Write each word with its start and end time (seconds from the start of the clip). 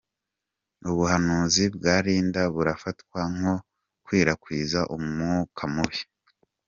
Ubuhanuzi 0.89 1.63
bwa 1.75 1.95
Linda 2.05 2.41
burafatwa 2.53 3.21
nko 3.35 3.53
gukwirakwiza 3.91 4.79
umwuka 4.95 5.63
mubi. 5.73 5.99